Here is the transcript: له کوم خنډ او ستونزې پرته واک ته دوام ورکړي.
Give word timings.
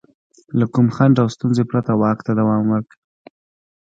له 0.59 0.65
کوم 0.73 0.87
خنډ 0.95 1.15
او 1.23 1.27
ستونزې 1.35 1.63
پرته 1.71 1.91
واک 2.01 2.19
ته 2.25 2.31
دوام 2.39 2.63
ورکړي. 2.69 2.99